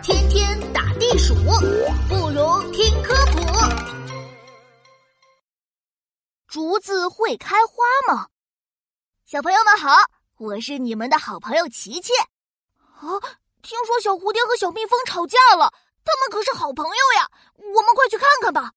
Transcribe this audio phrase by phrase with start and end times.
[0.00, 3.40] 天天打地鼠，不如听科普。
[6.46, 8.28] 竹子会开花吗？
[9.26, 9.96] 小朋友们好，
[10.38, 12.12] 我是你们的好朋友琪琪。
[12.78, 13.18] 啊，
[13.60, 15.74] 听说小蝴蝶和小蜜蜂吵架了，
[16.04, 17.28] 他们可是好朋友呀！
[17.56, 18.70] 我们快去看看吧。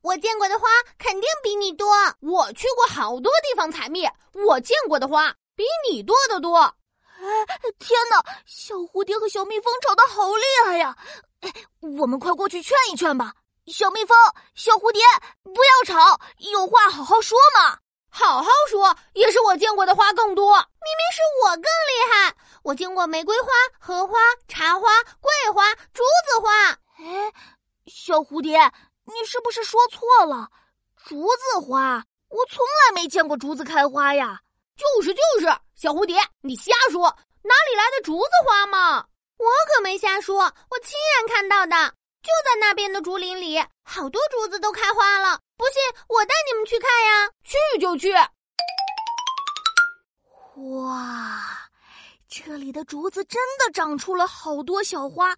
[0.00, 0.66] 我见过的花
[0.98, 1.94] 肯定比你多。
[2.18, 6.74] 我去过好多地方采蜜，我见过的花比你多得多。
[7.22, 8.20] 哎，天哪！
[8.44, 10.96] 小蝴蝶和小蜜蜂吵得好厉害呀！
[11.40, 11.52] 哎，
[11.98, 13.32] 我们快过去劝一劝吧。
[13.66, 14.16] 小蜜蜂、
[14.56, 15.00] 小蝴蝶，
[15.44, 17.78] 不要吵，有话好好说嘛。
[18.10, 20.52] 好好说，也是我见过的花更多。
[20.56, 23.48] 明明是我更厉害，我见过玫瑰花、
[23.78, 24.88] 荷花、茶花、
[25.20, 26.70] 桂花、竹子花。
[26.98, 27.32] 哎，
[27.86, 28.58] 小蝴蝶。
[29.04, 30.48] 你是不是说错了？
[31.04, 34.40] 竹子花，我从来没见过竹子开花呀！
[34.82, 35.46] 就是就是，
[35.76, 37.02] 小蝴蝶，你瞎说，
[37.42, 39.06] 哪里来的竹子花嘛？
[39.38, 40.90] 我可没瞎说，我亲
[41.20, 45.38] 眼看到的，就在那边的竹林里，好多竹子都开花了。
[45.56, 45.74] 不信，
[46.08, 47.30] 我带你们去看呀！
[47.44, 48.12] 去就去。
[50.56, 51.68] 哇，
[52.28, 55.32] 这里的竹子真的长出了好多小花，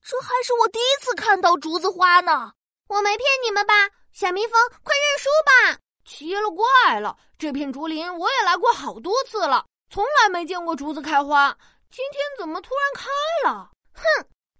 [0.00, 2.52] 这还是我第一次看到竹子花呢。
[2.88, 3.74] 我没骗你们吧，
[4.12, 4.52] 小蜜蜂，
[4.84, 5.80] 快认输吧！
[6.06, 11.54] 奇了怪了，这片竹林我也来过好多次了，从来没见过竹子开花，
[11.90, 13.70] 今天怎么突然开了？
[13.92, 14.02] 哼，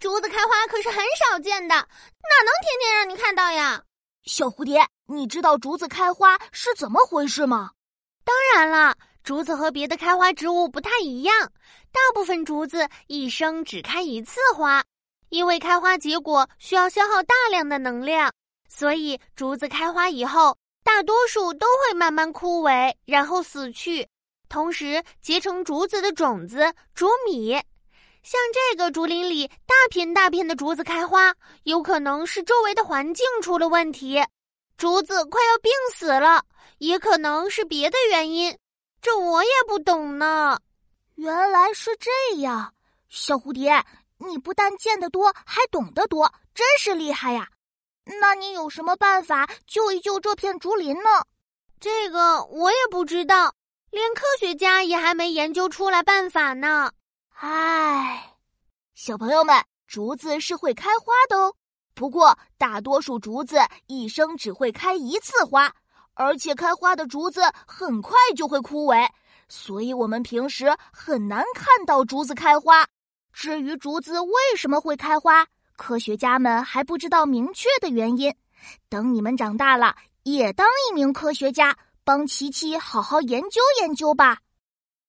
[0.01, 3.81] 竹子开花可是很少见的，哪能天天让你看到呀？
[4.25, 7.71] 小蝴蝶，你知道竹子开花是怎么回事吗？
[8.25, 11.53] 当然了，竹子和别的开花植物不太一样，
[11.93, 14.83] 大部分竹子一生只开一次花。
[15.29, 18.33] 因为开花结果需要消耗大量的能量，
[18.69, 20.57] 所以竹子开花以后，
[20.87, 24.09] 大多数都会慢慢枯萎，然后死去，
[24.49, 27.55] 同时结成竹子的种子——竹米。
[28.23, 31.35] 像这个竹林里大片大片的竹子开花，
[31.65, 34.25] 有可能是周围的环境出了问题，
[34.77, 36.45] 竹子快要病死了，
[36.79, 38.57] 也可能是别的原因，
[39.03, 40.57] 这我也不懂呢。
[41.17, 42.73] 原来是这样，
[43.09, 43.85] 小蝴蝶。
[44.19, 47.51] 你不但见得多，还懂得多，真是厉害呀！
[48.21, 51.25] 那你有什么办法救一救这片竹林呢？
[51.81, 53.55] 这个我也不知道，
[53.91, 56.93] 连科学家也还没研究出来办法呢。
[57.35, 58.37] 唉，
[58.95, 61.55] 小朋友们，竹子是会开花的哦，
[61.95, 65.75] 不过大多数竹子一生只会开一次花，
[66.15, 69.09] 而且开花的竹子很快就会枯萎，
[69.49, 72.87] 所以我们平时很难看到竹子开花。
[73.33, 78.35] 至于竹子为什么会开花，科学家们还不知道明确的原因。
[78.89, 79.95] 等你们长大了，
[80.25, 84.39] 也当一名科学家，帮琪琪好好研究研究吧。